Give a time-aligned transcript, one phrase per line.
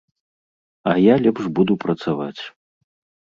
[0.91, 2.41] А я лепш буду працаваць.